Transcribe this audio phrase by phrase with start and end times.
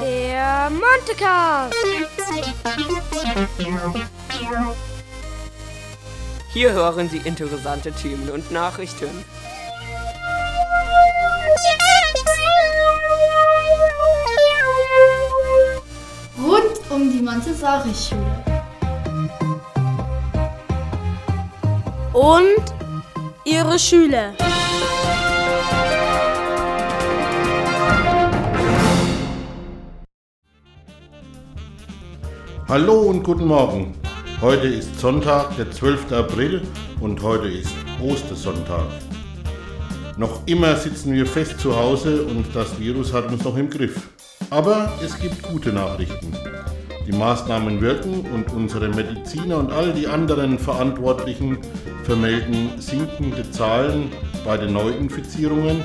[0.00, 1.74] Der Montecast.
[6.52, 9.24] Hier hören Sie interessante Themen und Nachrichten.
[16.38, 18.44] Rund um die Montessori-Schule.
[22.12, 22.74] Und
[23.44, 24.34] ihre Schüler.
[32.68, 33.94] Hallo und guten Morgen.
[34.40, 36.10] Heute ist Sonntag, der 12.
[36.10, 36.62] April
[37.00, 38.88] und heute ist Ostersonntag.
[40.16, 44.08] Noch immer sitzen wir fest zu Hause und das Virus hat uns noch im Griff.
[44.50, 46.36] Aber es gibt gute Nachrichten.
[47.06, 51.58] Die Maßnahmen wirken und unsere Mediziner und all die anderen Verantwortlichen
[52.02, 54.10] vermelden sinkende Zahlen
[54.44, 55.84] bei den Neuinfizierungen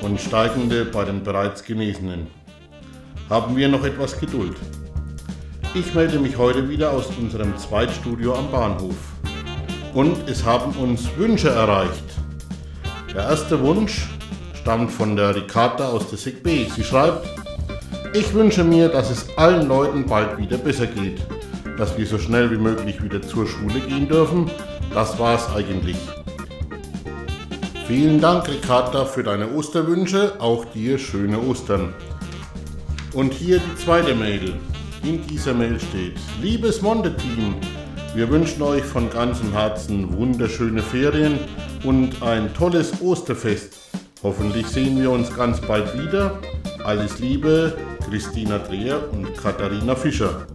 [0.00, 2.26] und steigende bei den bereits Genesenen.
[3.28, 4.56] Haben wir noch etwas Geduld.
[5.74, 8.94] Ich melde mich heute wieder aus unserem Zweitstudio am Bahnhof.
[9.94, 12.04] Und es haben uns Wünsche erreicht.
[13.14, 14.06] Der erste Wunsch
[14.52, 16.66] stammt von der Ricarda aus der SIG B.
[16.76, 17.26] Sie schreibt,
[18.12, 21.22] ich wünsche mir, dass es allen Leuten bald wieder besser geht,
[21.78, 24.50] dass wir so schnell wie möglich wieder zur Schule gehen dürfen.
[24.92, 25.96] Das war's eigentlich.
[27.86, 30.34] Vielen Dank, Ricarda, für deine Osterwünsche.
[30.38, 31.94] Auch dir schöne Ostern.
[33.14, 34.60] Und hier die zweite Mail.
[35.04, 37.56] In dieser Mail steht, liebes Monde-Team,
[38.14, 41.40] wir wünschen euch von ganzem Herzen wunderschöne Ferien
[41.82, 43.90] und ein tolles Osterfest.
[44.22, 46.38] Hoffentlich sehen wir uns ganz bald wieder.
[46.84, 47.76] Alles Liebe,
[48.08, 50.46] Christina Dreher und Katharina Fischer.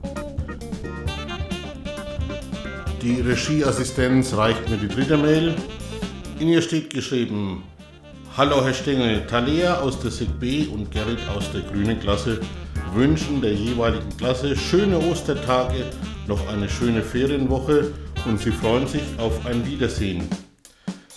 [3.02, 5.56] Die Regieassistenz reicht mir die dritte Mail.
[6.40, 7.64] In ihr steht geschrieben,
[8.38, 12.40] Hallo Herr Stengel, Talea aus der SIG B und Gerrit aus der grünen Klasse
[12.94, 15.86] wünschen der jeweiligen Klasse schöne Ostertage,
[16.28, 17.94] noch eine schöne Ferienwoche
[18.26, 20.28] und sie freuen sich auf ein Wiedersehen.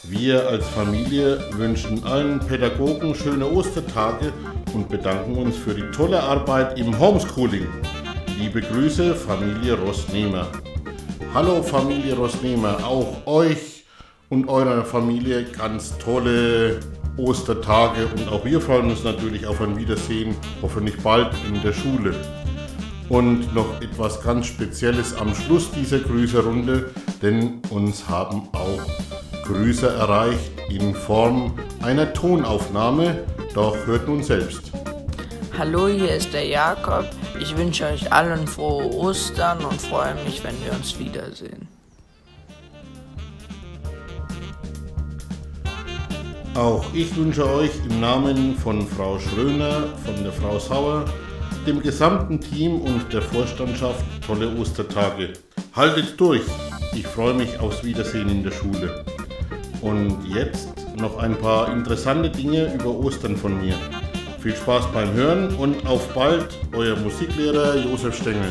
[0.04, 4.32] Wir als Familie wünschen allen Pädagogen schöne Ostertage
[4.74, 7.66] und bedanken uns für die tolle Arbeit im Homeschooling.
[8.38, 10.48] Liebe Grüße, Familie Rossnehmer.
[11.32, 13.84] Hallo Familie Rossnehmer, auch euch
[14.30, 16.80] und eurer Familie ganz tolle
[17.20, 22.14] Ostertage und auch wir freuen uns natürlich auf ein Wiedersehen, hoffentlich bald in der Schule.
[23.08, 28.80] Und noch etwas ganz Spezielles am Schluss dieser Grüßerunde, denn uns haben auch
[29.44, 34.70] Grüße erreicht in Form einer Tonaufnahme, doch hört nun selbst.
[35.58, 37.04] Hallo, hier ist der Jakob.
[37.40, 41.68] Ich wünsche euch allen frohe Ostern und freue mich, wenn wir uns wiedersehen.
[46.54, 51.04] Auch ich wünsche euch im Namen von Frau Schröner, von der Frau Sauer,
[51.66, 55.34] dem gesamten Team und der Vorstandschaft tolle Ostertage.
[55.74, 56.42] Haltet durch!
[56.92, 59.04] Ich freue mich aufs Wiedersehen in der Schule.
[59.80, 63.74] Und jetzt noch ein paar interessante Dinge über Ostern von mir.
[64.40, 68.50] Viel Spaß beim Hören und auf bald, euer Musiklehrer Josef Stengel.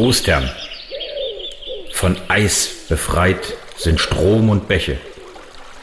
[0.00, 0.50] Ostern.
[1.92, 4.96] Von Eis befreit sind Strom und Bäche,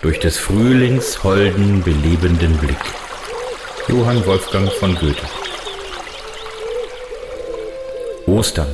[0.02, 2.80] durch des Frühlings holden, belebenden Blick.
[3.88, 5.22] Johann Wolfgang von Goethe.
[8.26, 8.74] Ostern.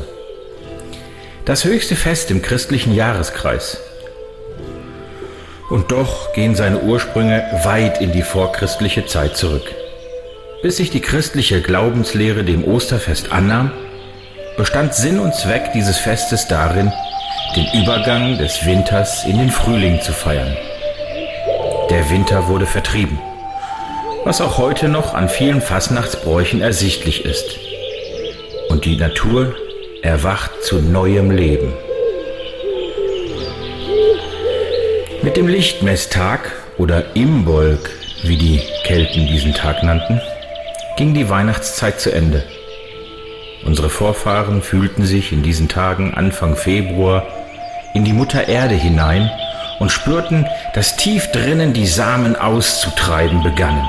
[1.43, 3.81] Das höchste Fest im christlichen Jahreskreis.
[5.69, 9.69] Und doch gehen seine Ursprünge weit in die vorchristliche Zeit zurück.
[10.61, 13.73] Bis sich die christliche Glaubenslehre dem Osterfest annahm,
[14.57, 16.91] bestand Sinn und Zweck dieses Festes darin,
[17.55, 20.55] den Übergang des Winters in den Frühling zu feiern.
[21.89, 23.19] Der Winter wurde vertrieben,
[24.23, 27.57] was auch heute noch an vielen Fastnachtsbräuchen ersichtlich ist.
[28.69, 29.55] Und die Natur
[30.01, 31.73] erwacht zu neuem Leben.
[35.21, 37.89] Mit dem Lichtmesstag oder Imbolg,
[38.23, 40.21] wie die Kelten diesen Tag nannten,
[40.97, 42.43] ging die Weihnachtszeit zu Ende.
[43.65, 47.25] Unsere Vorfahren fühlten sich in diesen Tagen Anfang Februar
[47.93, 49.29] in die Mutter Erde hinein
[49.79, 53.87] und spürten, dass tief drinnen die Samen auszutreiben begannen.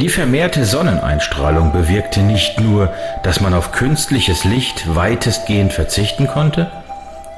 [0.00, 2.90] Die vermehrte Sonneneinstrahlung bewirkte nicht nur,
[3.22, 6.70] dass man auf künstliches Licht weitestgehend verzichten konnte,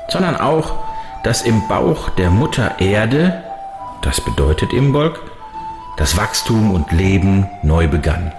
[0.09, 0.77] sondern auch,
[1.25, 3.43] dass im Bauch der Mutter Erde,
[4.03, 5.21] das bedeutet Imbolg,
[5.97, 8.33] das Wachstum und Leben neu begann.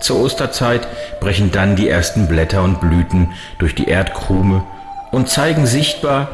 [0.00, 0.86] Zur Osterzeit
[1.20, 4.62] brechen dann die ersten Blätter und Blüten durch die Erdkrume
[5.10, 6.28] und zeigen sichtbar,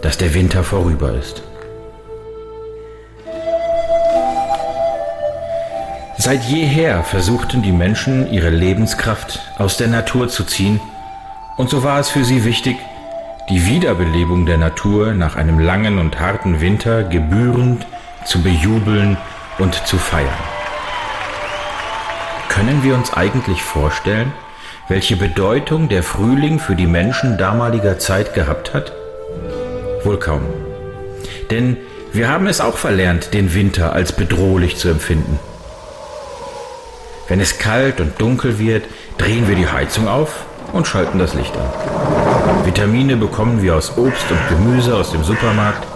[0.00, 1.42] dass der Winter vorüber ist.
[6.18, 10.80] Seit jeher versuchten die Menschen ihre Lebenskraft aus der Natur zu ziehen,
[11.56, 12.76] und so war es für sie wichtig,
[13.48, 17.86] die Wiederbelebung der Natur nach einem langen und harten Winter gebührend
[18.24, 19.16] zu bejubeln
[19.58, 20.28] und zu feiern.
[22.48, 24.32] Können wir uns eigentlich vorstellen,
[24.88, 28.92] welche Bedeutung der Frühling für die Menschen damaliger Zeit gehabt hat?
[30.04, 30.42] Wohl kaum.
[31.50, 31.76] Denn
[32.12, 35.38] wir haben es auch verlernt, den Winter als bedrohlich zu empfinden.
[37.28, 38.84] Wenn es kalt und dunkel wird,
[39.16, 42.21] drehen wir die Heizung auf und schalten das Licht an.
[42.64, 45.86] Vitamine bekommen wir aus Obst und Gemüse aus dem Supermarkt.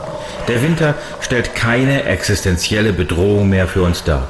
[0.49, 4.29] Der Winter stellt keine existenzielle Bedrohung mehr für uns dar.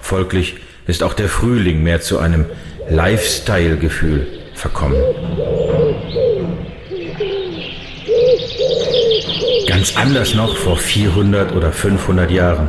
[0.00, 0.56] Folglich
[0.86, 2.46] ist auch der Frühling mehr zu einem
[2.88, 4.96] Lifestyle-Gefühl verkommen.
[9.66, 12.68] Ganz anders noch vor 400 oder 500 Jahren.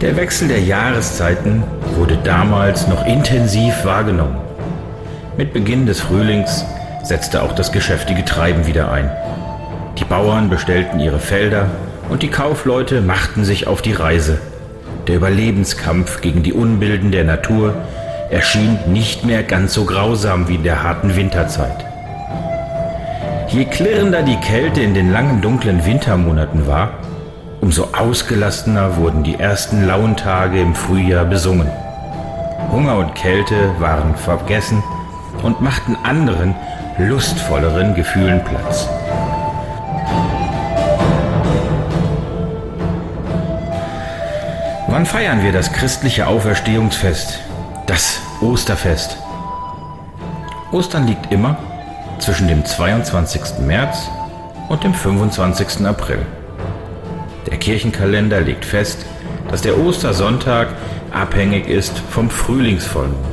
[0.00, 1.62] Der Wechsel der Jahreszeiten
[1.96, 4.38] wurde damals noch intensiv wahrgenommen.
[5.36, 6.64] Mit Beginn des Frühlings
[7.02, 9.10] setzte auch das geschäftige Treiben wieder ein.
[9.98, 11.66] Die Bauern bestellten ihre Felder
[12.08, 14.38] und die Kaufleute machten sich auf die Reise.
[15.06, 17.74] Der Überlebenskampf gegen die Unbilden der Natur
[18.30, 21.84] erschien nicht mehr ganz so grausam wie in der harten Winterzeit.
[23.48, 26.90] Je klirrender die Kälte in den langen dunklen Wintermonaten war,
[27.60, 31.68] umso ausgelassener wurden die ersten lauen Tage im Frühjahr besungen.
[32.70, 34.82] Hunger und Kälte waren vergessen
[35.42, 36.54] und machten anderen,
[37.08, 38.88] lustvolleren Gefühlen Platz.
[44.88, 47.38] Wann feiern wir das christliche Auferstehungsfest,
[47.86, 49.16] das Osterfest?
[50.72, 51.56] Ostern liegt immer
[52.18, 53.60] zwischen dem 22.
[53.60, 54.10] März
[54.68, 55.86] und dem 25.
[55.86, 56.26] April.
[57.50, 59.06] Der Kirchenkalender legt fest,
[59.50, 60.68] dass der Ostersonntag
[61.12, 63.29] abhängig ist vom Frühlingsvollmond.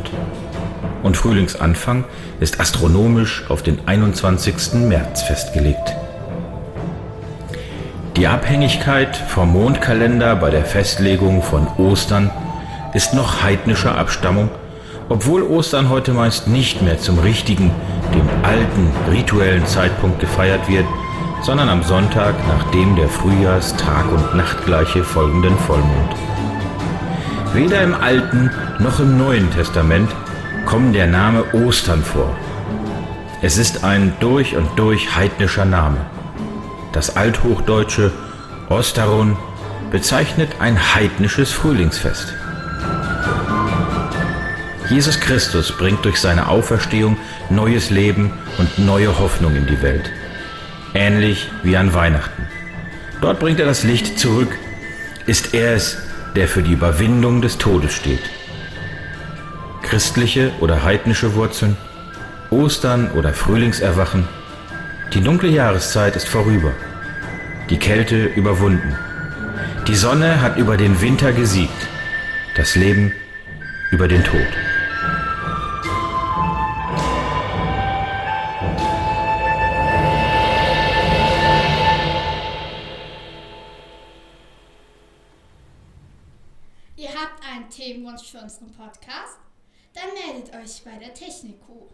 [1.08, 2.04] Und Frühlingsanfang
[2.42, 4.74] ist astronomisch auf den 21.
[4.74, 5.96] März festgelegt.
[8.18, 12.30] Die Abhängigkeit vom Mondkalender bei der Festlegung von Ostern
[12.94, 14.50] ist noch heidnischer Abstammung,
[15.08, 17.72] obwohl Ostern heute meist nicht mehr zum richtigen,
[18.14, 20.86] dem alten rituellen Zeitpunkt gefeiert wird,
[21.42, 26.16] sondern am Sonntag nach dem der Frühjahrs-Tag- und Nachtgleiche folgenden Vollmond.
[27.54, 30.12] Weder im Alten noch im Neuen Testament
[30.68, 32.38] kommt der Name Ostern vor.
[33.42, 35.98] Es ist ein durch und durch heidnischer Name.
[36.94, 38.12] Das althochdeutsche
[38.70, 39.36] Osterun
[39.90, 42.36] bezeichnet ein heidnisches Frühlingsfest.
[44.90, 47.18] Jesus Christus bringt durch seine Auferstehung
[47.50, 50.12] neues Leben und neue Hoffnung in die Welt
[50.98, 52.48] ähnlich wie an Weihnachten.
[53.22, 54.58] Dort bringt er das Licht zurück,
[55.26, 55.98] ist er es,
[56.36, 58.24] der für die Überwindung des Todes steht.
[59.88, 61.78] Christliche oder heidnische Wurzeln,
[62.50, 64.28] Ostern oder Frühlingserwachen,
[65.14, 66.74] die dunkle Jahreszeit ist vorüber,
[67.70, 68.98] die Kälte überwunden,
[69.88, 71.88] die Sonne hat über den Winter gesiegt,
[72.58, 73.14] das Leben
[73.92, 74.48] über den Tod.
[87.70, 89.47] Themenwunsch für unseren Podcast?
[90.68, 91.88] Euch bei der Technik-Kuh.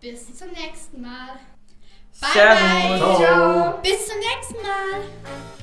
[0.00, 1.40] Bis zum nächsten Mal.
[2.20, 3.16] Bye, bye.
[3.16, 3.78] Ciao.
[3.82, 5.56] Bis zum nächsten Mal.